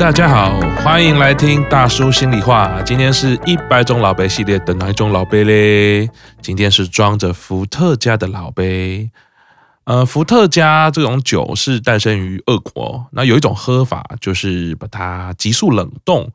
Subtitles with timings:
[0.00, 2.80] 大家好，欢迎来听大叔心里话。
[2.80, 6.08] 今天是一百种老杯系列的哪一种老杯嘞？
[6.40, 9.10] 今天是装着伏特加的老杯。
[9.84, 13.08] 呃，伏特加这种酒是诞生于俄国。
[13.12, 16.32] 那有一种喝法就是把它急速冷冻。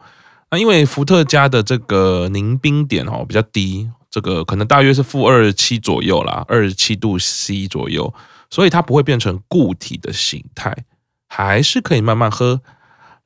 [0.51, 8.13] 那因为伏特加的这个凝冰点哦比较低，这个可能大约是负二十七左右啦，二十七度 C 左右，
[8.51, 10.85] 所以它不会变成固体的形态，
[11.27, 12.61] 还是可以慢慢喝。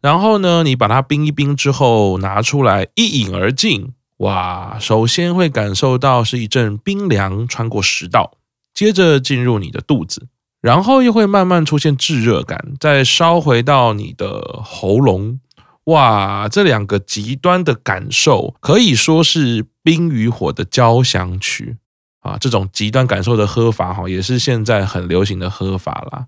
[0.02, 4.77] 然后呢，你把它冰一冰之后拿出来一饮而尽，哇！
[4.80, 8.38] 首先会感受到是一阵冰凉穿过食道，
[8.73, 10.27] 接着进入你的肚子，
[10.62, 15.40] 然后又会慢慢出现炙热感，再烧回到你的喉咙，
[15.85, 16.48] 哇！
[16.48, 21.77] 这两个极端的感受可以说是冰与火的交响曲
[22.21, 22.38] 啊！
[22.40, 26.27] 这种极端感受的喝法哈，也是现在很流行的喝法啦。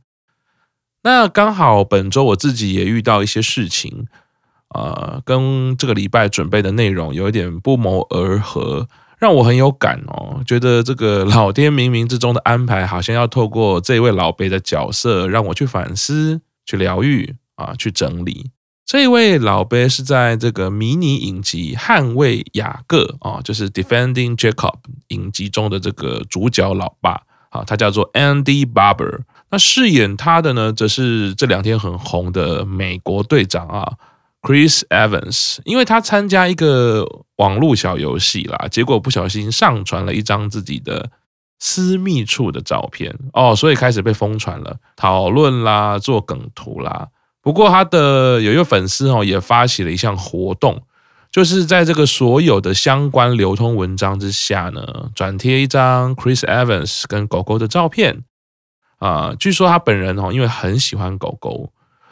[1.03, 4.07] 那刚好本周我自己也遇到一些事情，
[4.75, 10.43] 呃，跟这个礼拜准备的内容有一点不谋而合，让我很有感哦。
[10.45, 18.51] 觉得这个老天冥冥之中的安排，好像要透过这位老杯的角色，让我去反思、去疗愈啊、去整理。
[18.85, 24.53] 这位老杯是在这个迷你影集《捍卫雅各》啊，就是《Defending Jacob》
[25.07, 29.21] 影集中的这个主角老爸啊，他叫做 Andy Barber。
[29.51, 33.93] 那饰演他的呢，则是这两天很红的美国队长啊
[34.41, 35.59] ，Chris Evans。
[35.65, 41.09] 因为他参加一个网络小游戏啦，结果不小心上传了一张自己的
[41.59, 47.09] 私密处的照片哦，所以开始被疯传了，讨论啦，做梗图啦。
[47.41, 50.81] 不过他的有一个粉丝哦，也发起了一项活动，
[51.29, 58.23] 就是在这个所有的相关流通文章之下呢，转贴一张 Chris Evans 跟狗狗的照片。
[59.01, 61.71] 啊，据说他本人哦，因为很喜欢狗狗，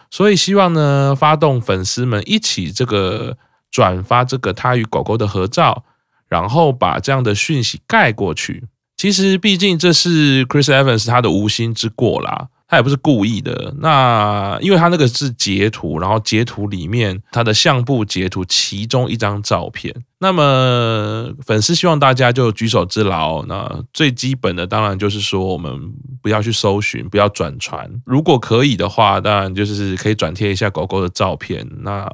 [0.09, 3.37] 所以希望呢，发动粉丝们一起这个
[3.69, 5.83] 转发这个他与狗狗的合照，
[6.27, 8.65] 然后把这样的讯息盖过去。
[8.97, 12.47] 其实，毕竟这是 Chris Evans 他的无心之过啦。
[12.71, 25.91] 他也不是故意的，那因为他那个是截图，然后截图里面他的相簿截图其中一张照片，那么粉丝希望大家就举手之劳，那最基本的当然就是说我们
[26.21, 32.07] 不要去搜寻，不要转传，如果可以的话，当然就是可以转贴一下狗狗的照片，那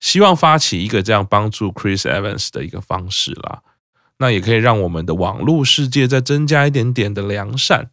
[0.00, 3.60] 希望发起一个这样帮助 Chris Evans 的一个方式啦，
[4.18, 7.92] 那也可以让我们的网络世界再增加一点点的良善。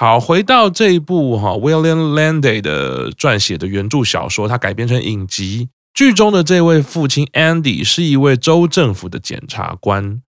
[0.00, 5.68] 好，回到这一部哈，William Landay 的撰写的原著小说，它改编成影集。
[5.92, 10.22] 剧中的这位父亲 Andy 是一位州政府的检察官。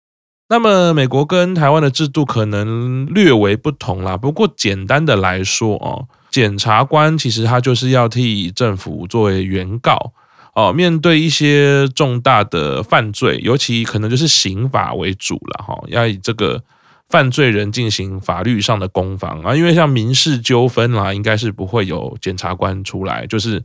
[0.49, 4.17] 那么，美国跟台湾的制度可能略为不同啦。
[4.17, 10.13] 不过，简单的来说哦，检察官其实他就是要替政府作为原告
[10.55, 16.63] 哦，面对一些重大的犯罪，尤其可能就是刑法为主了哈，要以这个。
[17.09, 23.25] 犯罪人进行法律上的攻防啊，因为像民事纠纷啦，应该是不会有检察官出来。
[23.25, 23.63] 就是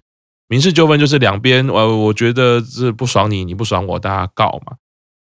[0.48, 4.76] 民事纠纷，就是两边，呃，我觉得是不爽你，你不爽我，大家告嘛。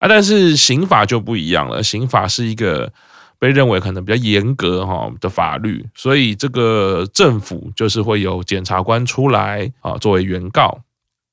[0.01, 2.93] 啊，但是刑法就不一样了，刑法是一个
[3.39, 10.81] 被认为可能比较严格哈的法律，所以这个政府就是会有检察官出来啊作为原告。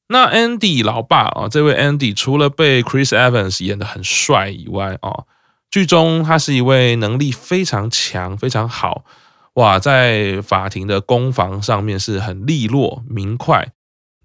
[0.07, 5.23] 那 Andy 老爸啊，这位 Andy 除了被 Chris Evans 演得很帅以外啊。
[5.71, 9.05] 剧中他是一位能力非常强、非常好，
[9.53, 13.71] 哇，在法庭的攻防上面是很利落、明快，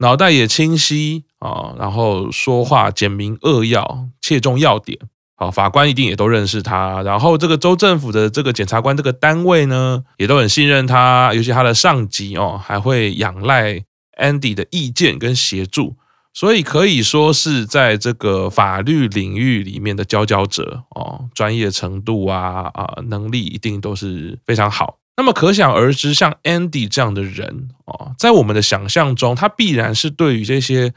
[0.00, 4.98] 脑袋也清晰啊，然后说话简明扼要、切中要点，
[5.36, 13.84] 好，法官一定也都认识他，然后这个州政府的这个检察官这个单位呢，也都很信任他，尤其他的上级哦，还会仰赖
[14.21, 15.94] Andy 的意见跟协助。
[16.36, 24.98] 所以可以说是在这个法律领域里面的佼佼者哦，专业程度啊啊，能力一定都是非常好。
[25.16, 30.92] 那么可想而知，像 Andy 这样的人哦，在我们的想象中，他必然是对于这些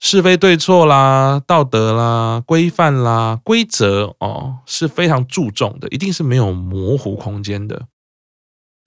[0.00, 7.86] 是非对错啦、道德啦、规范啦、规则哦，是非常注重的，一定是没有模糊空间的。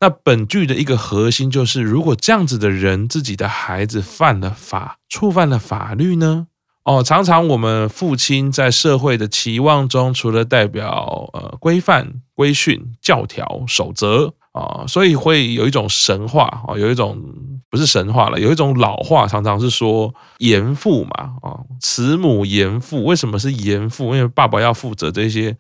[0.02, 6.48] 那本剧的一个核心就是，如果这样子的人自己的孩子犯了法，触犯了法律呢？
[6.84, 17.24] 哦，常常我们父亲在社会的期望中，除了代表呃规范、规训、教条、守则啊，所以会有一种神话啊，有一种
[17.70, 23.06] 不是神话了，有一种老话，常常是说严父嘛啊，慈母严父。
[23.06, 24.16] 为什么是严父？
[24.16, 25.56] 因为爸爸要负责这些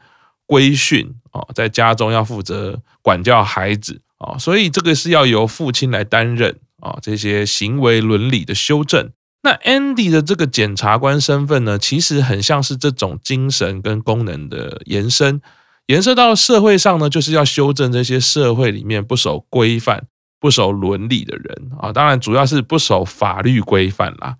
[0.47, 4.01] 规训啊，在家中要负责管教孩子。
[4.21, 9.09] 啊，所以这个是要由父亲来担任啊，这些行为伦理的修正
[9.44, 15.41] 那 Andy 的这个检察官身份呢，其实很像是这种精神跟功能的延伸，
[15.88, 20.06] 延伸到社会上呢，就是要修正这些社会里面不守规范、
[20.39, 21.91] 不守伦理的人啊。
[21.91, 24.38] 当然，主要是不守法律规范啦。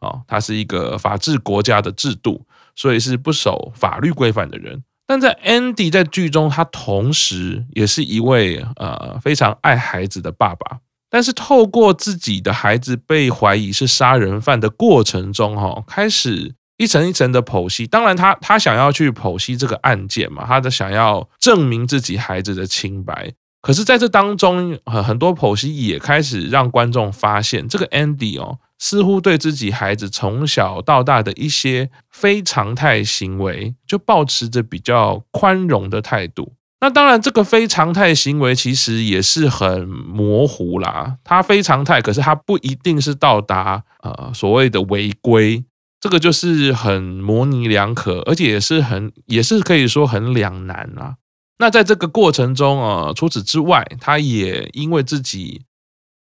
[0.00, 2.44] 啊，它是一个法治国家的制度，
[2.74, 4.82] 所以是不守法律规范的人。
[5.10, 10.78] 但在 Andy 在剧中，他同时也是一位呃非常爱孩子的爸爸。
[11.10, 17.88] 但是透过自己的孩子被怀疑是杀人犯的过程中，哈，开始一层一层的剖析。
[17.88, 23.32] 当然他，他他想要去剖析这个案件嘛，他的想要证明自己孩子的清白。
[23.60, 36.54] 可是，在这当中，很很多剖析也开始让观众发现，这个 Andy 哦，似乎对自己孩子从小到大的一些非常态行为，就抱持着比较宽容的态度。
[36.80, 41.18] 那当然，这个非常态行为其实也是很模糊啦。
[41.22, 45.62] 它非常态，可是它不一定是到达呃所谓的违规，
[46.00, 51.16] 这个就是很模棱两可，而且也是很也是可以说很两难啊。
[51.58, 55.66] 那在这个过程中啊，除此之外，他也因为自己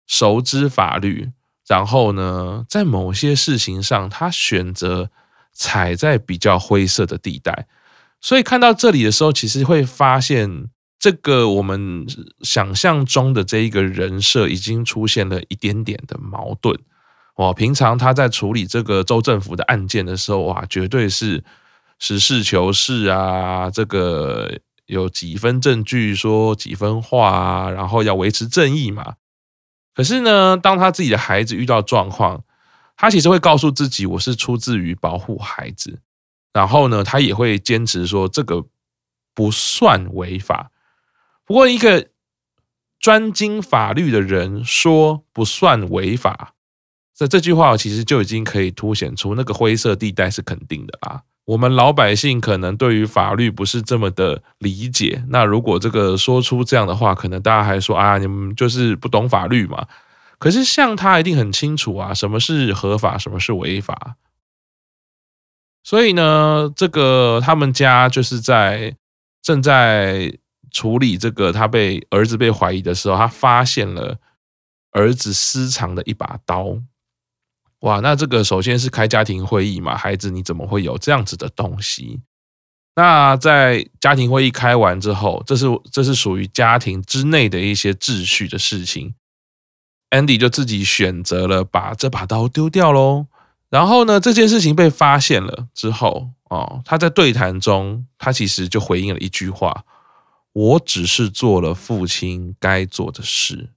[0.06, 1.32] 熟知法律，
[1.68, 5.10] 然后呢，在某些事情上，他选择
[5.54, 7.68] 踩在比较灰色的地带。
[8.20, 10.70] 所以看到这里的时候，其实会发现，
[11.00, 12.06] 这个我们
[12.42, 16.78] 想象中的这一个人设已经出现了一点点的矛盾。
[17.38, 21.44] 哇，平常他在处理这个州政府的案件的时候，哇，绝对是
[22.00, 29.16] 实事求是啊，这个有几分证据说几分话啊，然后要维持正义嘛。
[29.94, 32.44] 可是呢，当他自己的孩子遇到状况，
[32.96, 36.02] 他其实会告诉自己，我是出自于保护孩子。
[36.52, 38.66] 然后呢，他也会坚持说这个
[39.34, 40.72] 不算违法。
[41.46, 42.10] 不过，一个
[43.00, 46.54] 专精法律的人说不算违法，
[47.14, 51.24] 这这句话其实就已经可以凸显出那个灰色地带是肯定的啦。
[51.46, 55.24] 我们老百姓可能对于法律不是这么的理解。
[55.28, 59.86] 那如果这个说出这样的话，可能大家还说啊，你们就是不懂法律嘛。
[60.40, 64.16] 可是像他一定很清楚啊，什么是合法，什么是违法。
[65.84, 68.96] 所以呢，这个他们家就是在
[69.42, 70.38] 正在
[70.72, 74.18] 处理这个他被儿子被怀疑的时候，他发现了
[74.92, 76.78] 儿子私藏的一把刀。
[77.84, 82.22] 哇，那这个首先是开家庭会议嘛，孩子你怎么会有这样子的东西？
[82.96, 89.16] 那在家庭会议开完之后，这是这是属于家庭之内的一些秩序的事情
[90.12, 93.28] ，Andy 就自己选择了把这把刀丢掉喽。
[93.70, 99.84] 然后呢，这件事情被发现了之后，哦，他在对谈中，他其实就回应了一句话
[100.54, 103.72] ：“我只是做了父亲该做的事。”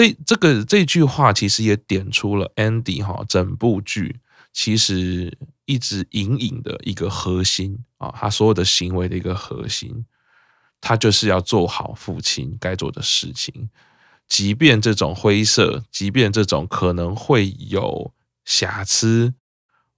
[0.00, 4.20] 这这个这句话其实也点出了 Andy 哈整部剧
[4.50, 5.36] 其实
[5.66, 10.06] 一直隐隐的一个核心啊，他所有的行为的一个核心，
[10.80, 13.68] 他就是要做好父亲该做的事情，
[14.26, 18.14] 即便这种灰色，即便这种可能会有。
[18.42, 19.34] 瑕疵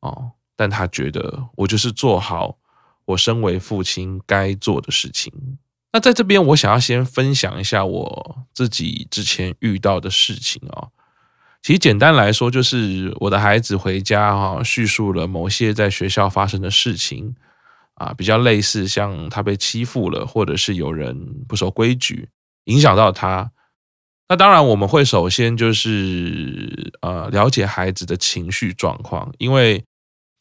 [0.01, 2.59] 哦，但他觉得我就是做好
[3.07, 5.33] 我身为父亲该做的事情。
[5.93, 10.89] 那在这边，我想要先分享一下我自己之前遇到的事情哦。
[11.63, 17.37] 其实简单来说，就是我的孩子回家哈，叙述了某些在学校发生的事情
[17.95, 21.15] 啊，比较类似像他被欺负了，或者是有人
[21.47, 22.29] 不守规矩，
[22.65, 23.53] 影响到他。
[24.29, 29.85] 那当然，我们会首先就是呃了解孩子的情绪状况，因为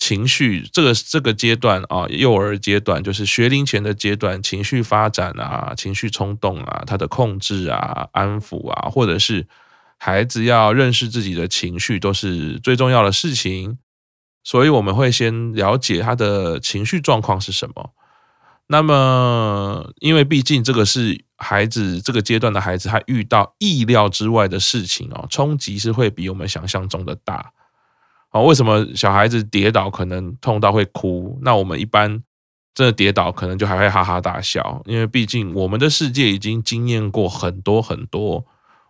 [0.01, 9.45] 情绪这个这个阶段啊，幼儿阶段就是学龄前的阶段，情绪发展啊，情绪冲动啊，他的控制啊、安抚啊，或者是
[9.99, 13.77] 孩子要认识自己的情绪，都是最重要的事情。
[14.43, 17.91] 所以我们会先了解他的情绪状况是什么。
[18.69, 27.51] 那么，因为毕竟这个是孩子这个阶段的孩子，他遇到意料之外的事情哦，冲击是会比我们想象中的大。
[28.31, 31.37] 哦，为什么小孩子跌倒可能痛到会哭？
[31.41, 32.23] 那我们一般
[32.73, 38.45] 真的跌倒可能就还会哈哈大笑，因为毕竟我们的世界已经经验过很多很多，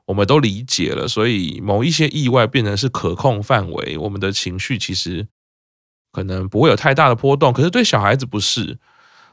[0.06, 5.28] 我们都理解了，所以某一些意外变成是可控范围，我们的情绪其实
[6.12, 7.52] 可能不会有太大的波动。
[7.52, 8.78] 可是对小孩子不是。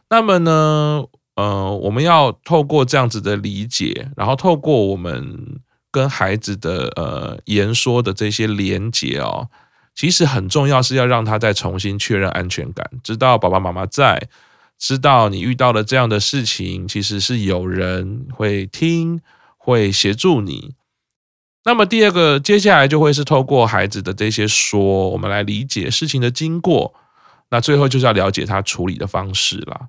[0.09, 1.05] 那么呢，
[1.37, 5.61] 呃，我们要透过这样子的理解，然后透过我们
[5.91, 9.50] 跟孩子的呃言说的这些连结哦，
[9.99, 14.28] 其实很重要是要让他再重新确认安全感，知道爸爸妈妈在，
[14.78, 19.21] 知道你遇到了这样的事情，其实是有人会听，
[19.57, 20.76] 会协助你。
[21.64, 26.95] 那么第二个，接下来就会是透过孩子的这些说，我们来理解事情的经过。
[27.50, 29.88] 那最后就是要了解他处理的方式啦。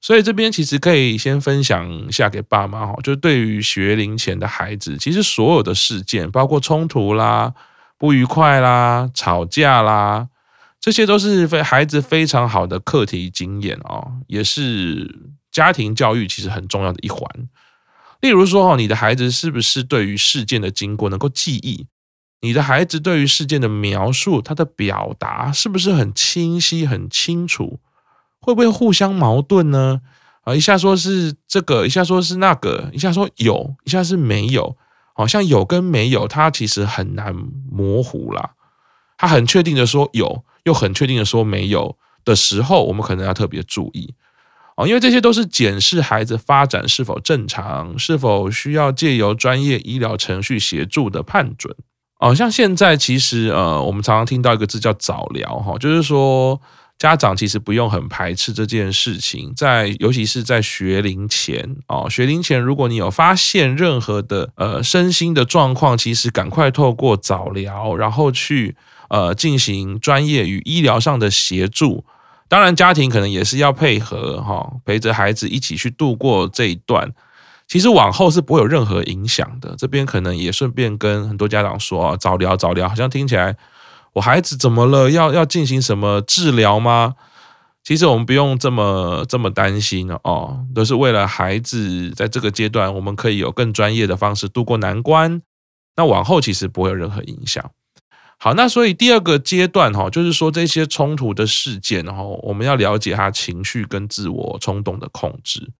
[0.00, 7.52] 所以这边其实可以先分享一下给爸妈哈，就是对于学龄前的孩子，其实所有的事件，包括冲突啦、
[8.00, 10.28] 不愉快啦、吵架啦，
[10.80, 17.28] 这些都是非孩子非常好的课题经验哦，也是家庭教育其实很重要的一环。
[18.22, 21.88] 例如说哦，你的孩子是不是对于事件的经过能够记忆？
[22.40, 27.80] 你的孩子对于事件的描述，他的表达是不是很清晰、很清楚？
[28.40, 30.00] 会不会互相矛盾呢？
[30.44, 34.74] 啊，一下说是这个，一下说是那个，一下说有，一下是没有。
[35.20, 37.36] 好像有跟没有，它其实很难
[37.70, 38.52] 模糊啦。
[39.18, 44.14] 他很确定的说有，又很确定的说没有的时候，我们可能要特别注意
[44.78, 51.76] 哦，因为这些都是检视孩子发展是否正常，是否需要借由专业医疗程序协助的判准。
[52.20, 56.58] 哦，像现在其实呃，我们常常听到一个字叫早疗哈，就是说。
[57.00, 68.76] 家长其实不用很排斥这件事情，在尤其是在学龄前哦，学龄前如果你有发现任何的呃身心的状况，其实赶快透过早疗，然后去
[69.08, 72.04] 呃进行专业与医疗上的协助。
[72.48, 77.10] 当然，家庭可能也是要配合哈，陪着孩子一起去度过这一段。
[77.66, 79.74] 其实往后是不会有任何影响的。
[79.78, 83.56] 这边可能也顺便跟很多家长说，早疗早疗，好像听起来。
[84.14, 85.10] 我孩子怎么了？
[85.10, 87.14] 要要进行什么治疗吗？
[87.82, 95.40] 其实我们不用这么这么担心哦，都是为了孩子在这个阶段，我们可以有更专业的方式度过难关。
[95.96, 97.70] 那往后其实不会有任何影响。
[98.38, 105.72] 好，那所以第二个阶段哈，就是说这些冲突的事件哈，我们要了解他情绪跟自我冲动的控制。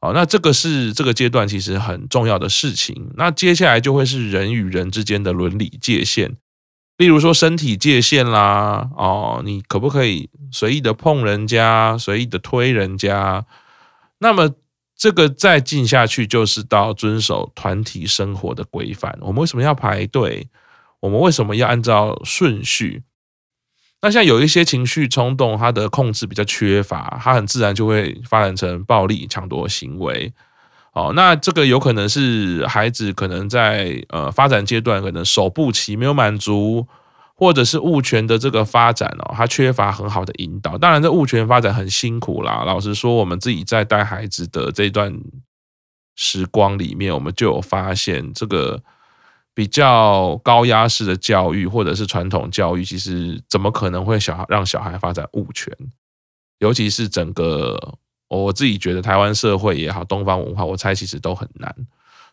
[0.00, 3.10] 好，那这个是这个阶段其实很重要的事情。
[3.16, 6.36] 那接下来就会是人与人之间的伦理界限。
[6.96, 13.44] 例如说身体界限啦，哦，你可不可以随意的碰人家，随意的推人家？
[14.18, 14.54] 那么
[14.96, 19.18] 这个再进下去，就是到遵守团体生活的规范。
[19.20, 20.48] 我们为什么要排队？
[21.00, 23.02] 我们为什么要按照顺序？
[24.00, 30.32] 那像有一些情绪冲动，它的控制比较缺乏，它很自然就会发展成暴力抢夺行为。
[30.94, 36.86] 哦，那这个有可能是孩子可能在呃发展阶段，可能手部期没有满足，
[37.34, 40.78] 或者是物权的这个发展哦，他缺乏很好的引导。
[40.78, 42.62] 当然，这物权发展很辛苦啦。
[42.64, 45.12] 老实说，我们自己在带孩子的这段
[46.14, 48.80] 时光里面，我们就有发现，这个
[49.52, 55.76] 比较高压式的教育，或者是传统教育，其实怎么可能会小孩让小孩发展物权？
[56.60, 57.98] 尤其是整个。
[58.28, 61.74] 我自己觉得台湾社会也好，东方文化，我猜其实都很难，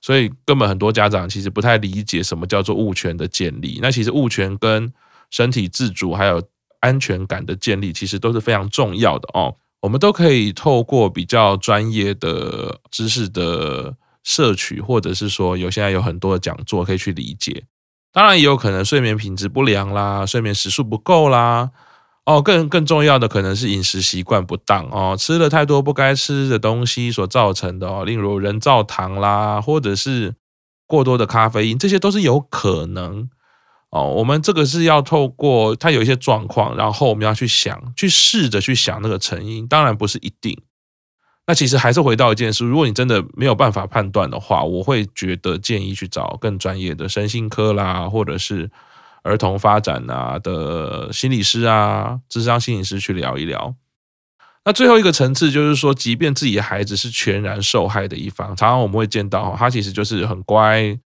[0.01, 3.79] 所以根本很多家长其实不太理解什么叫做物权的建立。
[3.81, 4.91] 那其实物权跟
[5.29, 6.41] 身体自主还有
[6.79, 9.55] 安全感的建立，其实都是非常重要的哦。
[9.81, 17.63] 我们都可以透过比较专业的知识的摄取，或者是说有现在有很多的讲座可以去理解。
[18.12, 21.71] 当然也有可能睡眠品质不良啦，睡眠时数不够啦。
[22.24, 30.36] 哦，更更重要的可能是饮食习惯不当哦，吃了太多不该吃的东西所造成的哦，例如人造糖啦，或者是
[30.86, 33.28] 过多的咖啡因，这些都是有可能
[33.90, 34.13] 哦。
[34.18, 40.56] 我们这个是要透过它有一些状况，然后我们要去想，去试着去想那个成因，当然不是一定。
[41.48, 48.70] 那其实还是回到一件事，如果你真的没有办法判断的话，我会觉得建议去找更专业的身心科啦，或者是。
[49.24, 53.75] 儿童发展啊的心理师啊，智商心理师去聊一聊。
[54.63, 61.00] 那最后一个层次就是说，即便自己的孩子是全然受害的一方，常常我们会见到他其实就是很乖，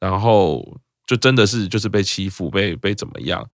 [0.00, 3.48] 然后就真的是就是被欺负、被被怎么样。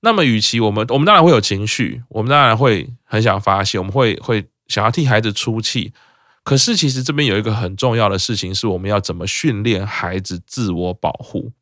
[0.00, 5.92] 那么，与其我们我们当然会有情绪，我们当然会很想发泄，我们会会想要替孩子出气。
[6.42, 11.52] 可是，其实这边有一个很重要的事情，是我们要怎么训练孩子自我保护。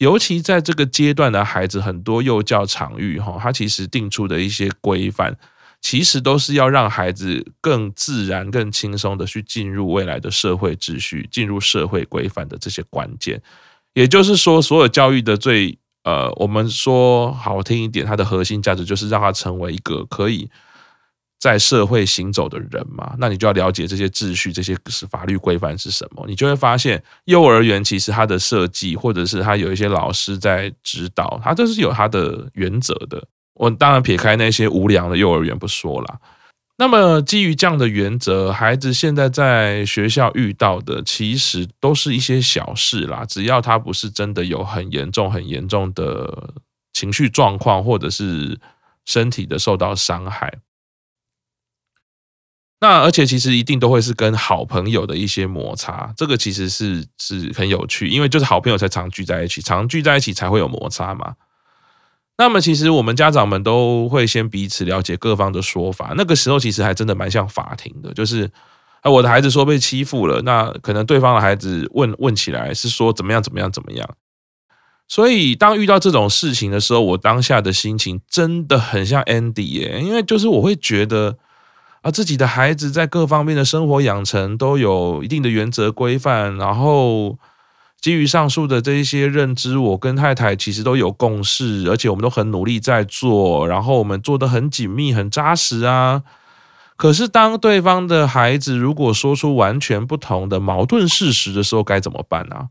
[0.00, 5.36] 尤其在这个阶段的孩子，很多幼教场域哈，它其实定出的一些规范，
[5.82, 13.42] 其实都是要让孩子更自然、更轻松的去进入未来的社会秩序，进入社会规范的这些关键。
[13.92, 20.48] 也就是说，所有教育的最呃，我们说好听一点，它的核心价值就是让他成为一个可以。
[21.40, 26.22] 在社会行走的人嘛，那你就要了解这些秩序，这些是法律规范是什么。
[26.28, 33.26] 你就会发现，幼儿园其实它的设计，或者是它有一些老师在指导，它都是有它的原则的。
[33.54, 36.18] 我当然撇开那些无良的幼儿园不说啦。
[36.76, 46.52] 那么基于这样的原则，孩子现在在学校遇到的其实都是一些小事啦，只要他不是真的有很严重、很严重的
[46.92, 48.58] 情绪状况，或者是
[49.06, 50.52] 身体的受到伤害。
[52.82, 61.34] 那而且其实一定都会是跟好朋友的一些摩擦，这个其实是是很有趣，因为就是好朋友才常聚在一起，常聚在一起才会有摩擦嘛。
[62.38, 68.50] 那么其实我们家长们都会先彼此了解各方的说法，那个时候其实还真的蛮像法庭的，就是
[69.02, 74.08] 啊我的孩子说被欺负了，那可能对方的孩子问问起来是说怎么样怎么样怎么样。
[75.06, 81.36] 所以当遇到这种事情的时候，我当下的心情真的很像 Andy 耶，因为就是我会觉得。
[82.02, 87.38] 而自己的孩子在各方面的生活养成都有一定的原则规范，然后
[88.00, 96.22] 基于上述的这一些认知，我跟太太其实都有共识，而且我们都很努力在做，然后我们做得很紧密、很扎实啊。
[96.96, 102.68] 可是当对方的孩子如果说出完全不同的矛盾事实的时候，该怎么办呢？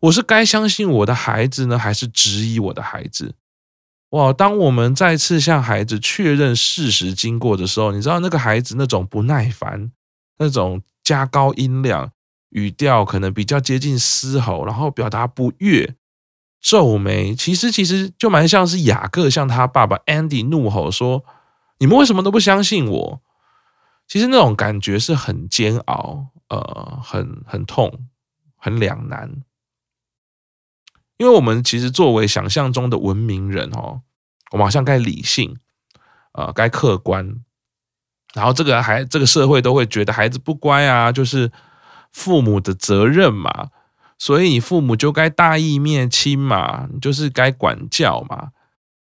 [0.00, 3.34] 我是该相信我的孩子呢，还是质疑我的孩子？
[4.10, 4.32] 哇！
[4.32, 9.92] 当我们再次向孩子确认事实经过的时候，你知道那个孩子那种不耐烦，
[10.38, 12.12] 那种加高音量、
[12.50, 15.94] 语调可能比较接近嘶吼，然后表达不悦、
[16.60, 21.22] 皱眉，其实其实就蛮像是雅各向他爸爸 Andy 怒吼说
[21.78, 23.20] ：“你们为什么都不相信我？”
[24.08, 28.06] 其实那种感觉是很煎熬，呃，很很痛，
[28.56, 29.42] 很两难。
[31.18, 34.02] 因为我们其实作为想象中的文明人哦，
[34.52, 35.56] 我们好像该理性，
[36.32, 37.40] 呃，该客观，
[38.34, 41.50] 然后这个孩这个社会都会觉得孩子不乖啊，就是
[42.12, 43.70] 父母的责任嘛，
[44.16, 48.50] 所以你父母就该大义灭亲嘛，就是该管教嘛。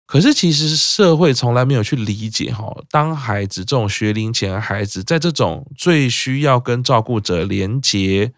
[0.07, 8.33] 可是其实社会从来没有去理解哈，当孩子这种学龄前孩子在这种最需要跟照顾者连接。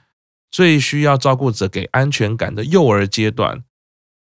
[0.53, 3.65] 最需要照顾者给安全感的幼儿阶段，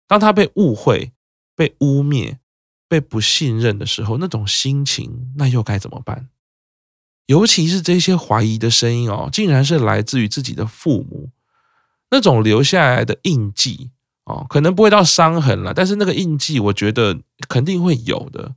[0.07, 1.13] 当他被误会、
[1.57, 2.37] 被污蔑、
[2.89, 6.29] 被不信任的时候，那种心情，那又该怎么办？
[7.27, 11.31] 尤其是这些怀疑的声音哦，竟然是来自于自己的父母，
[12.11, 13.91] 那种留下来的印记
[14.25, 18.55] 哦，可能不会到伤痕了，但是那个印记，我觉得肯定会有的。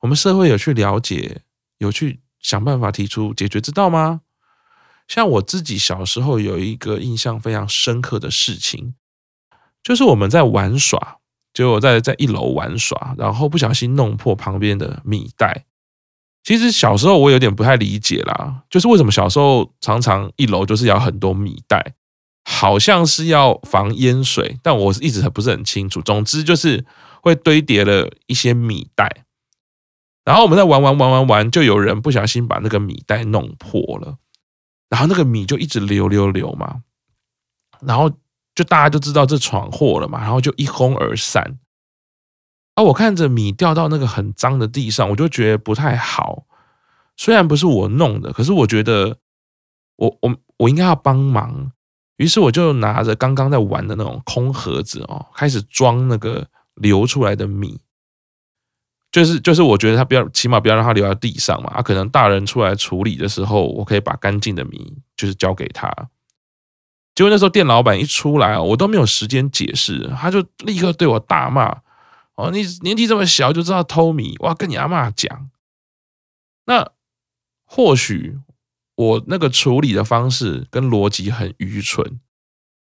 [0.00, 1.42] 我们社会有去了解，
[1.78, 4.22] 有去想办法提出解决之道吗？
[5.08, 8.94] 像我自己小时候有一个印象非常深刻的事情，
[9.82, 11.16] 就是我们在玩耍，
[11.54, 15.64] 就我在在一楼玩耍，然后不小心弄破旁边的米袋。
[16.44, 21.94] 其实小时候我有点不太理解啦，就是为什么小时候常常一楼就是要很多米袋，
[22.44, 26.00] 好像是要防淹水，但我一直还不是很清楚。
[26.00, 26.84] 总之就是
[27.22, 29.24] 会堆叠了一些米袋，
[30.24, 34.18] 然后我们在玩玩玩玩玩，就有人不小心把那个米袋弄破了。
[34.88, 36.82] 然后那个米就一直流流流嘛，
[37.80, 38.10] 然后
[38.54, 41.58] 就大家就知道这闯祸了嘛，然后就一哄而散。
[42.74, 46.46] 啊我看着米掉到那个很脏的地上，我就觉得不太好。
[47.16, 49.18] 虽然不是我弄的，可是我觉得
[49.96, 51.72] 我我我应该要帮忙。
[52.16, 57.80] 于是我就拿着刚刚在玩的那种空盒子哦，开始装那个流出来的米。
[59.10, 61.70] 就是就是，我觉得他不要，起码不要让他留在地上嘛。
[61.70, 65.90] 啊，可能大人出来处理的时候，我可以把干净的米就是交给他。
[67.14, 71.80] 结果那时候店老板一出来，我都没有时间解释，他就立刻对我大骂
[72.36, 75.50] ：“哦，你年纪这么小就知道偷米，我要跟你阿嬷讲。”
[76.66, 76.90] 那
[77.64, 78.38] 或许
[78.94, 82.20] 我那个处理的方式跟逻辑很愚蠢，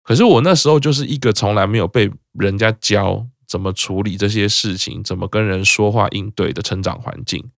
[0.01, 3.27] 可是我那时候就是一个从来没有被人家教。
[3.49, 5.03] 怎么处理这些事情？
[5.03, 7.51] 怎么跟人说话应对的成长环境？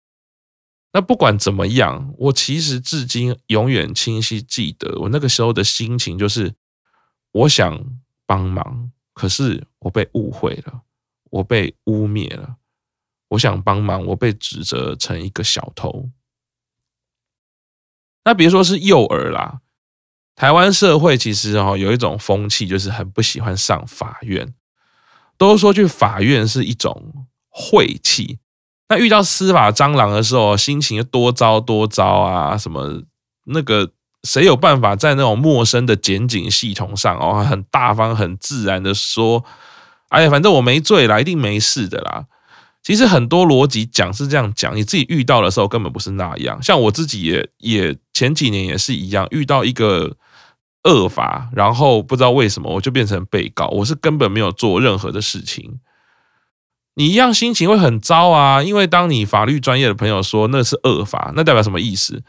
[0.93, 6.53] 那不管怎么样，我其实至今永远清晰记得我那个时候的心情，就是
[7.31, 7.83] 我想
[8.27, 10.81] 帮忙，可是我被误会了，
[11.31, 12.57] 我被污蔑了。
[13.29, 16.09] 我想帮忙，我被指责成一个小偷。
[18.25, 19.61] 那别说是幼儿啦，
[20.35, 24.55] 台湾社会其实哦有一种风气，就是很不喜欢上法院。
[25.39, 28.37] 都说去法院是一种晦气，
[28.89, 32.57] 那遇到司法蟑螂的时候，心情多糟多糟啊！
[32.57, 33.03] 什么
[33.45, 33.89] 那个
[34.23, 39.45] 谁有办法在那种陌生的检警系统上哦，很大方、很自然的说
[40.09, 42.25] ：“哎呀，反正我没罪啦，一定没事的啦。”
[42.83, 46.61] 其实很多逻辑讲是这样讲，你自己遇到的时候根本不是那样。
[46.61, 50.17] 像我自己也也前几年也是一样，遇到一个。
[50.83, 55.79] 恶法，然后不知道为什么我就变成被告，我是根本没有做任何的事情。
[56.95, 58.63] 你一样心情会很糟啊。
[58.63, 62.23] 因为当你法律专业的朋友说那是恶法，那代表什么意思？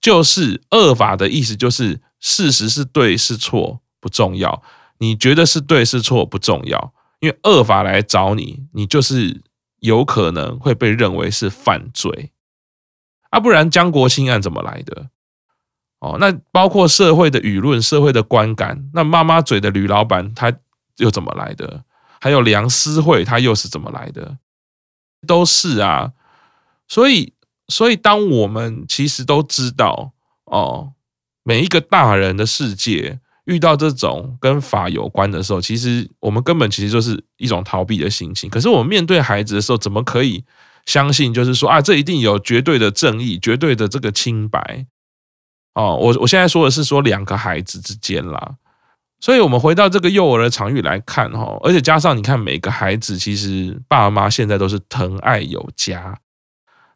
[0.00, 4.62] 就是恶法的意思就是事实是对是错不重要，
[4.98, 9.42] 你觉得是对是错不重要，因为恶法来找你，你就是
[9.80, 12.32] 有可能会被认为是犯罪。
[13.30, 15.08] 啊，不然江国庆案怎么来的？
[16.00, 20.52] 哦，那包括社会的舆论、社会的观感，那妈妈嘴的吕老板他
[20.98, 21.84] 又怎么来的？
[22.20, 24.38] 还有梁思慧他又是怎么来的？
[25.26, 26.12] 都是啊，
[26.86, 27.32] 所以，
[27.68, 30.12] 所以当我们其实都知道
[30.44, 30.92] 哦，
[31.42, 38.50] 每一个大人的世界遇到这种跟法有关的时候，其实我们根本其实就是一种逃避的心情。
[38.50, 40.44] 可是我们面对孩子的时候，怎么可以
[40.84, 41.32] 相信？
[41.32, 44.86] 就是说啊，这一定有绝对的正义，绝对的这个清白。
[45.76, 48.54] 哦，我我现在说的是说两个孩子之间啦，
[49.20, 56.18] 所以我们回到这个幼儿的场域来看哈，而且加上你看每个孩子其实爸妈现在都是疼爱有加，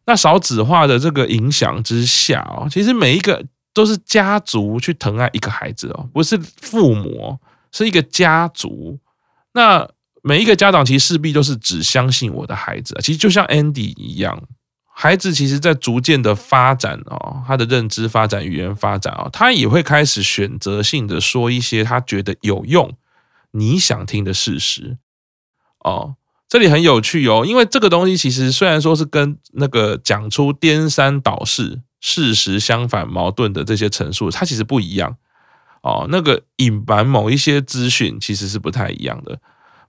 [0.06, 7.38] 那少子化的这个影响之下哦，其实每一个都是家族去疼爱一个孩子哦，不是父母，
[7.70, 8.98] 是一个家族。
[9.52, 9.86] 那
[10.22, 14.42] 每一个家长其实势必都是只相信我的孩子，其实就像 Andy 一样。
[15.02, 22.92] 孩子其实，在逐渐的发展哦，他的认知发展、语言发展哦，他也会开始选择性的说一些他觉得有用、
[23.52, 24.98] 你想听的事实
[25.78, 26.16] 哦。
[26.46, 35.16] 这里很有趣哦，因为这个东西其实虽然说是跟那个讲出颠三倒四、事实相反、矛盾的这些陈述，它其实不一样
[35.82, 36.06] 哦。
[36.10, 39.40] 那个隐瞒某一些资讯，其实是不太一样的。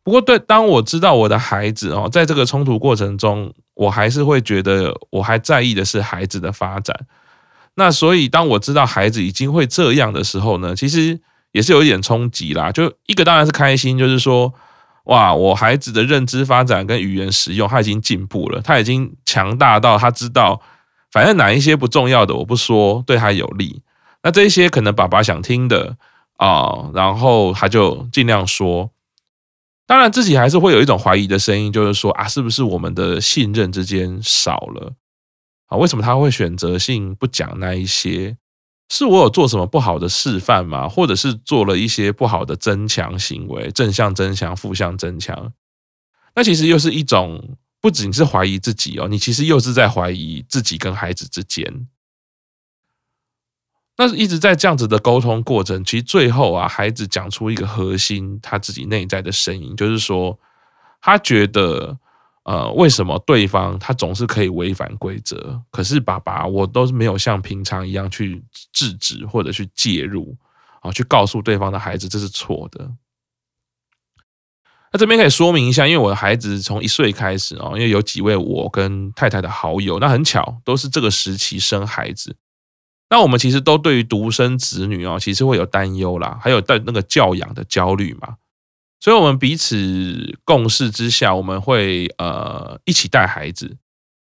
[0.04, 6.96] 不过，对，当我知道我的孩子哦，在这个冲突过程中，我还是会觉得，我还在意的是孩子的发展。
[7.74, 11.20] 那所以，当我知道孩子已经会这样的时候呢，其实
[11.52, 12.72] 也是有一点冲击啦。
[12.72, 14.54] 就一个当然是开心，就是说，
[15.06, 20.62] 哇，我孩子的认知发展跟语言使用，他已经进步了，他已经强大到他知道，
[21.12, 23.82] 反正哪一些不重要的我不说，对他有利。
[24.22, 25.98] 那这些可能爸爸想听的
[26.38, 28.91] 啊，然后他就尽量说。
[29.91, 34.93] 当然，自己还是会有一种怀疑的声音，就是说啊，是不是我们的信任之间少了
[35.65, 35.77] 啊？
[35.77, 38.38] 为什么他会选择性不讲那一些？
[38.88, 40.88] 是我有做什么不好的示范吗？
[40.88, 45.51] 或者是做了一些不好的增强行为，正向增强、负向增强？
[46.36, 51.88] 那其实又是一种不仅是怀疑自己哦，你其实又是在怀疑自己跟孩子之间。
[54.02, 60.40] 但是一直在这样子的沟通过程，其实最后啊，孩子讲出一个核心他自己内在的声音，就是说，
[61.00, 61.96] 他觉得，
[62.42, 70.36] 呃，为什么对方他总是可以违反规则，可是爸爸我都是没有像平常一样去制止或者去介入
[70.80, 72.90] 啊，去告诉对方的孩子这是错的。
[74.92, 82.36] 那这边可以说明一下，因为我的孩子从一岁开始哦，因为有几位我跟太太的好友，那很巧都是这个时期生孩子。
[83.12, 88.38] 那我们其实都对于独生子女哦，其实会有担忧啦，还有带那个教养的焦虑嘛，
[89.02, 93.76] 所以我们彼此共事之下，我们会呃一起带孩子。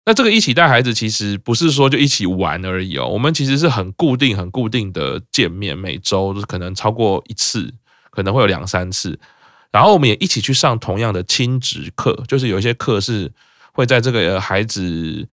[0.04, 7.72] 那这个一起带孩子，其实不是说就一起玩而已哦，我们其实是很固定、很固定的见面，每周可能超过一次，
[8.10, 9.16] 可能会有两三次。
[9.70, 13.30] 然后我们也一起去上同样的亲职课，就是有一些课是
[13.72, 15.28] 会在这个孩子。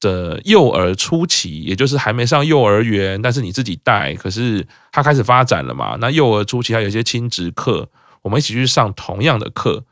[0.00, 5.96] 的幼儿初期，也就是还没上幼儿园，但是你自己带，可是他开始发展了嘛？
[6.00, 7.88] 那幼儿初期还有一些亲职课，
[8.22, 9.84] 我们一起去上同样的课，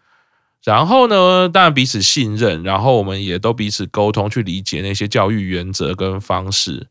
[0.64, 6.86] 然后呢，当然彼此信任，然后我们也都彼此沟通，去理解那些教育原则跟方式，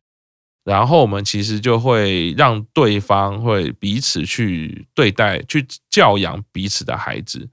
[0.63, 7.49] 然后我们其实就会让对方会彼此去对待，去教养彼此的孩子。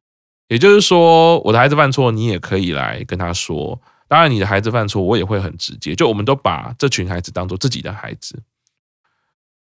[0.49, 3.81] 也就是说，我的孩子犯错，你也可以来跟他说。
[4.13, 5.95] 当然，你的孩子犯错，我也会很直接。
[5.95, 8.43] 就我们都把这群孩子当做自己的孩子。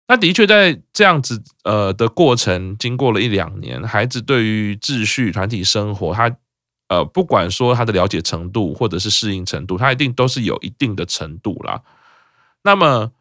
[0.07, 6.35] 那的确，在这样子呃的过程，经过了一两年，孩子对于秩序、团体生活，他
[6.87, 11.83] 呃不管说他的了解程度或者是适应程度，他一定都是有一定的程度啦。
[12.63, 13.11] 那么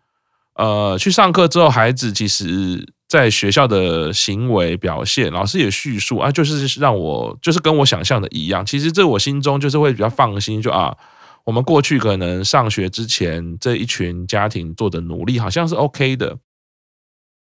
[0.55, 8.65] 呃去上课之后，孩子其实在学校的行为表现，老师也叙述啊，就是让我就是跟我想象的一样。
[8.65, 10.97] 其实这我心中就是会比较放心，就啊。
[11.49, 16.37] 我们过去可能上学之前这一群家庭做的努力好像是 OK 的，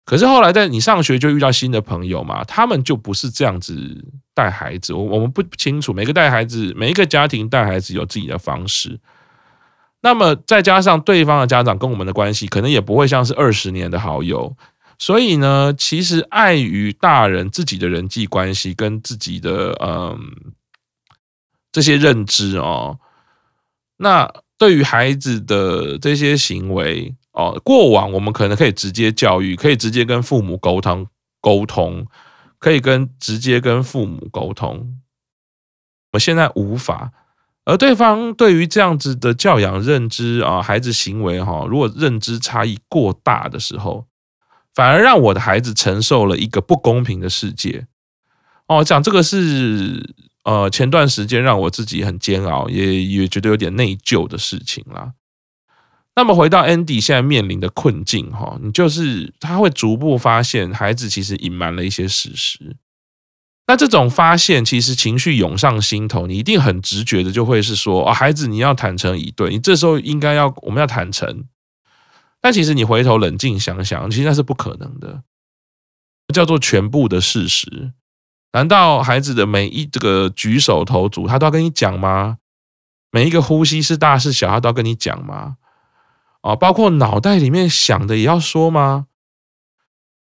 [0.03, 4.93] 可是后来在你上学就遇到新的朋友嘛，他们就不是这样子带孩子。
[4.93, 8.99] 我我们不清楚每个带孩子，每一个家庭带孩子有自己的方式。
[10.01, 14.53] 那么再加上对方的家长跟我们的关系，可能也不会像是二十年的好友。
[14.99, 20.19] 所以呢，其实碍于大人自己的人际关系跟自己的嗯。
[21.71, 22.99] 这些认知哦。
[24.03, 31.07] 那对于孩子的这些行为哦，过往我们可能可以直接教育，可以直接跟父母沟通
[31.39, 32.05] 沟通，
[32.59, 34.99] 可以跟直接跟父母沟通。
[36.11, 37.11] 我现在无法，
[37.65, 44.05] 而对方对于这样子的教养认知啊，孩子行为哈，如果认知差异过大的时候，
[44.75, 47.87] 反而让我的孩子承受了一个不公平的世界。
[48.67, 50.13] 哦，讲这个是
[50.43, 55.13] 呃前段时间让我自己很煎熬，也也觉得有点内疚的事情啦。
[56.15, 62.75] 那么回到 Andy 现在面临的困境哈，你就是他会逐步发现孩子其实隐瞒了一些事实。
[63.65, 71.45] 那这种发现，其实情绪涌上心头，你一定很直觉的就会是说啊，孩子，你要坦诚以对，你这时候应该要我们要坦诚。
[72.41, 75.23] 但其实你回头冷静想想，其实那是不可能的，
[76.33, 77.93] 叫做全部的事实。
[78.53, 82.37] 难道孩子的每一这个举手投足，他都要跟你讲吗？
[83.11, 85.57] 每一个呼吸是大是小，他都要跟你讲吗？
[86.41, 89.07] 啊，包括脑袋里面想的也要说吗？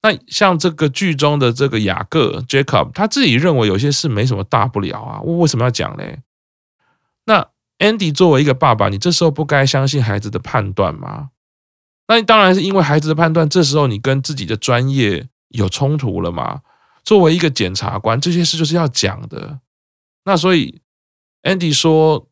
[0.02, 6.20] 那像这个剧中的这个雅各 Jacob，他自己认为有些事没什么大不了啊，我为什么要讲嘞？
[7.26, 11.30] 那 Andy 作为一个爸爸，你这时候不该相信孩子的判断吗？
[12.08, 16.62] 那当然是因为孩子的判断，这时候你跟自己的专业有冲突了嘛？
[17.10, 19.58] 作为一个检察官，这些事就是要讲的。
[20.22, 20.80] 那所以
[21.42, 22.28] Andy 说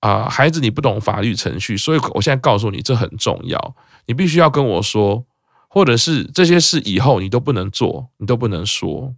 [0.00, 3.74] 啊，孩子你不懂法律程序，所以我现在告诉你，这很重要，
[4.04, 5.24] 你必须要跟我说。
[5.70, 9.14] 或者是这些事以后你都不能做，你都不能说。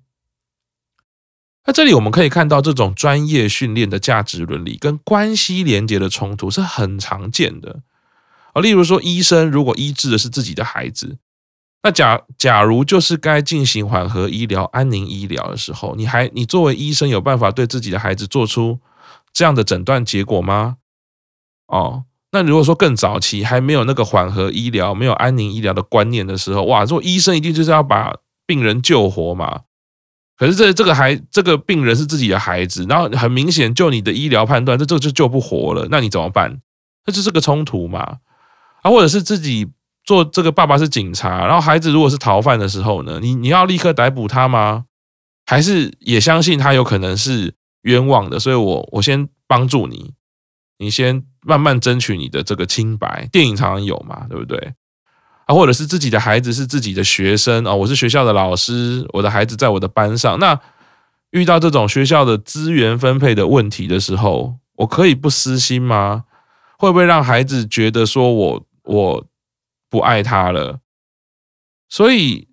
[1.65, 7.83] 那这里我们可以看到，这种专业训练的价值伦理跟关系连接的冲突是很常见的
[8.53, 8.63] 啊。
[8.63, 11.19] 例如说，医生如果医治的是自己的孩子，
[11.83, 18.79] 那假假如就是该进行缓和医疗、安宁医疗的时候，你还你作为医生有办法对自己的孩子做出
[19.33, 20.77] 这样的诊断结果吗？
[21.67, 22.05] 哦。
[22.33, 28.15] 那如果说更早期还没有那个缓和医疗、没有安宁医疗的观念的时候，哇，做医生一定就是要把
[28.47, 29.63] 病人救活嘛。
[30.37, 36.61] 可是这这个孩这个病人是自己的孩子，然后很明显就你的医疗判断，这这就救不活了，那你怎么办？
[37.05, 38.19] 那就是个冲突嘛。
[38.83, 39.69] 啊，或者是自己
[40.11, 44.87] 做这个爸爸是警察，然后孩子如果是逃犯的时候呢，你你要立刻逮捕他吗？
[45.47, 50.15] 还是也相信他有可能是冤枉的，所以我我先帮助你。
[50.79, 54.75] 你先慢慢争取你的这个清白，电影常常有嘛，对不对？
[55.47, 60.59] 啊，或者是自己的孩子是自己的学生啊，我是学校的老师，我的孩子在我的班上，那
[61.31, 66.25] 遇到这种学校的资源分配的问题的时候，我可以不私心吗？
[66.79, 69.25] 会不会让孩子觉得说我我
[69.91, 70.79] 不爱他了？
[71.91, 72.49] 所以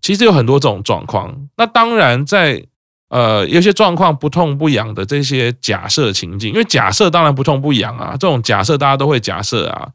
[0.00, 1.48] 其实有很多这种状况。
[1.56, 2.66] 那当然在。
[3.14, 9.90] 呃，有些状况不痛不痒的这些假设情境，因为假设当然不痛不痒啊，这种假设大家都会假设啊，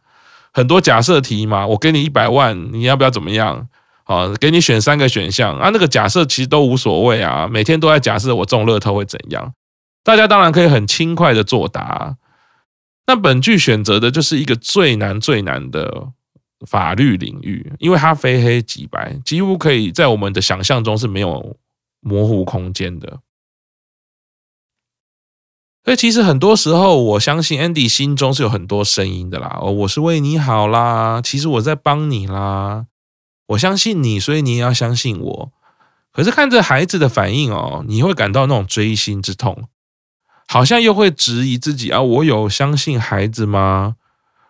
[0.54, 3.68] 很多假设题嘛，我给你一百万，你要不要怎么样？
[4.04, 9.52] 啊，给你选三个选项啊，那个假设其实都无所谓啊，每天都在假设我中乐透会怎样，
[10.04, 12.18] 大家当然可以很轻快的作答。
[13.08, 16.12] 那本剧选择的就是一个最难最难的
[16.68, 21.58] 法律领域，因为它非黑即白，几乎可以在我们的想象中是没有。
[22.00, 23.20] 模糊空间的，
[25.84, 29.58] 所以其实很多时候，我相信 Andy 心中是有很多声音的啦。
[29.60, 32.86] 哦，我是为你好啦，其实我在帮你啦。
[33.48, 35.52] 我相信你，所以你也要相信我。
[36.14, 39.68] 可是看着孩子的反应哦，你会感到那种锥心之痛，
[40.48, 43.98] 好像又会质疑自己啊，我有相信孩子吗？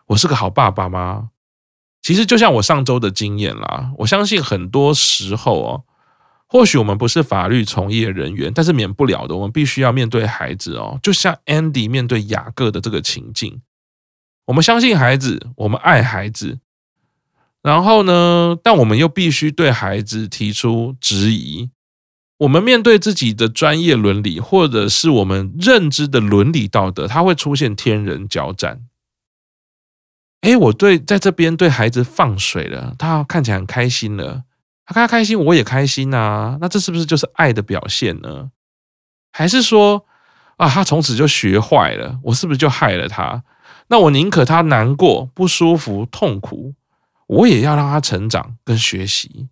[0.07, 1.29] 我是个好爸爸吗？
[2.01, 5.83] 其实就像我上周的经验啦，我相信很多时候哦。
[6.49, 10.97] 或许我们不是法律从业人员，但是免不了的，我们必须要面对孩子哦。
[11.03, 13.61] 就像 Andy 面对雅各的这个情境，
[14.45, 16.59] 我们相信孩子，我们爱孩子，
[17.61, 21.69] 然后呢，但我们又必须对孩子提出质疑。
[22.39, 28.81] 我们面对自己的专业伦理，或者是我们认知的伦理道德，它会出现天人交战。
[30.41, 34.43] 诶，我对在这边对孩子放水了，他看起来很开心了。
[34.85, 36.57] 他开开心，我也开心呐。
[36.61, 38.51] 那这是不是就是爱的表现呢？
[39.31, 40.05] 还是说
[40.57, 43.43] 啊，他从此就学坏了，我是不是就害了他？
[43.87, 46.75] 那我宁可他难过、不舒服、痛苦，
[47.25, 49.49] 我也要让他成长跟学习。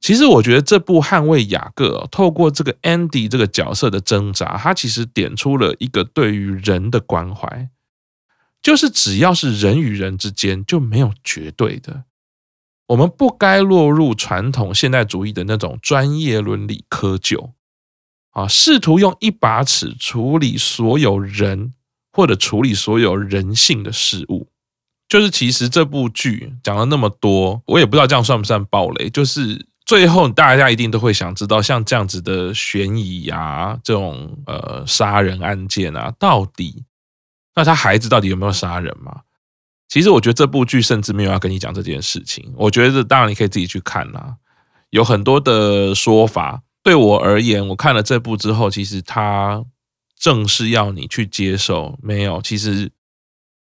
[0.00, 7.68] 其实我觉得这部《捍卫雅各》透过这个 Andy 这个角色的挣扎，他其实点出了一个对于人的关怀，
[8.62, 12.04] 就是只要是人与人之间，就没有绝对的。
[12.88, 17.50] 我们不该落入传统现代主义的那种专业伦理窠臼
[18.30, 21.74] 啊，试图用一把尺处理所有人
[22.12, 24.50] 或者处理所有人性的事物。
[25.08, 29.10] 就是其实这部剧讲了那么多，我也不知道这样算不算暴雷。
[29.10, 36.84] 就是最后大家一定都会想知道，像这样子的悬疑啊，这种呃杀人案件啊，到底
[37.54, 39.22] 那他孩子到底有没有杀人嘛？
[39.88, 42.52] 其实我觉得这部剧甚至没有要跟你讲这件事情。
[42.56, 44.36] 我觉得当然你可以自己去看啦，
[44.90, 46.64] 有很多的说法。
[46.82, 49.64] 对我而言，我看了这部之后，其实他
[50.18, 52.90] 正是要你去接受，没有，其实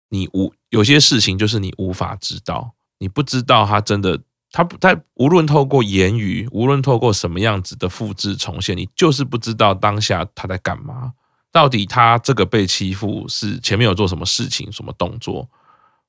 [0.08, 0.52] 你无。
[0.70, 11.12] 有些事情就是你无法知道，你不知道他真的，他不，他无论透过言语，无论透过什么样子的复制重现，你就是不知道当下他在干嘛。
[11.50, 15.48] 到底他这个被欺负是前面有做什么事情、什么动作，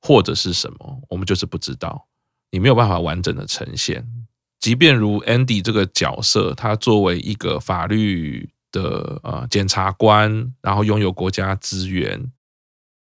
[0.00, 2.06] 或者是什么，我们就是不知道。
[2.50, 4.06] 你没有办法完整的呈现。
[4.58, 12.30] 即便如 Andy 这个角色，他作为一个法律的呃检察官，然后拥有国家资源，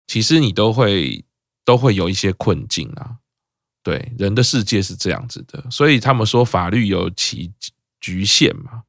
[0.07, 1.23] 其实你都会。
[1.65, 3.18] 都会有一些困境啊，
[3.89, 7.51] 对，人的世界是这样子的，所以他们说法律有其
[7.99, 8.83] 局限嘛，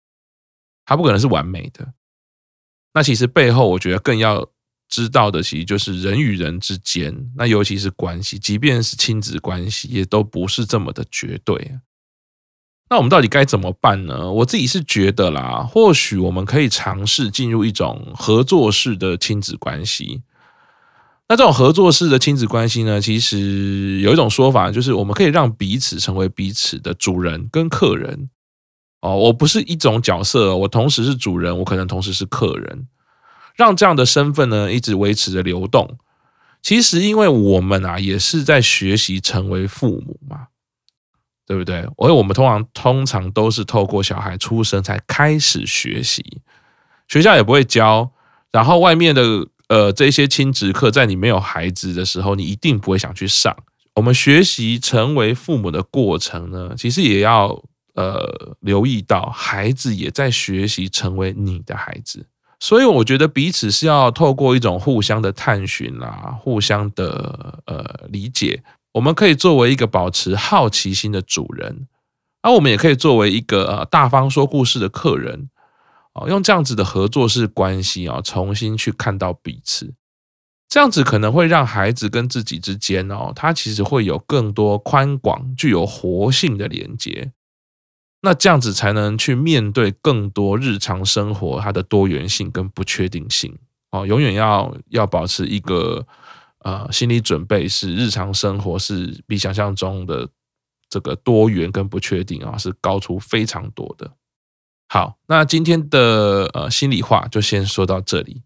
[0.85, 1.95] 它不可能是完美的。
[2.93, 4.47] 那其实背后我觉得更要
[4.91, 11.79] 知道的，其实就是人与人之间，那尤其是关系，即便是亲子关系，也都不是这么的绝对。
[12.91, 14.31] 那我们到底该怎么办呢？
[14.31, 20.23] 我自己是觉得啦，或许我们可以尝试进入一种合作式的亲子关系。
[21.31, 28.29] 那这种合作式的亲子关系呢，其实有一种说法，就是我们可以让彼此成为彼此的主人跟客人。
[29.01, 32.89] 哦，我不是一种角色，我同时是主人，我可能同时是客人，
[33.55, 35.99] 让这样的身份呢一直维持着流动。
[36.63, 40.49] 其实，因为我们啊也是在学习成为父母嘛，
[41.47, 41.83] 对不对？
[41.97, 46.41] 所以我们通常通常都是透过小孩出生才开始学习，
[47.07, 48.11] 学校也不会教，
[48.51, 49.47] 然后外面的。
[49.71, 53.57] 呃，这些亲子课在你没有孩子的时候，你一定不会想去上。
[53.95, 57.63] 我们学习成为父母的过程呢，其实也要
[57.95, 62.27] 呃留意到，孩子也在学习成为你的孩子。
[62.59, 68.65] 所以我觉得彼此是要透过一种互相的探寻啦，互相的呃理解。
[68.95, 71.87] 我们可以作为一个保持好奇心的主人，
[72.43, 75.49] 而我们也可以作为一个呃大方说故事的客人。
[76.15, 79.95] 哦，用这样子的合作式关系啊，重新去看到彼此，
[80.69, 87.33] 这样子可能会让孩子跟自己之间哦，他其实会有更多宽广、具有活性的连接。
[88.23, 93.57] 那这样子才能去面对更多日常生活它的多元性跟不确定性
[93.93, 94.07] 哦。
[94.07, 96.07] 永远要要保持一个
[96.59, 100.29] 呃心理准备，是日常生活是比想象中的
[100.91, 104.11] 这个多元跟不确定啊，是高出非常多的。
[104.93, 108.43] 好，那今天的呃心里话就先说到这里。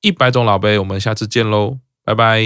[0.00, 2.40] 一百种老杯，我们下次见喽，拜拜。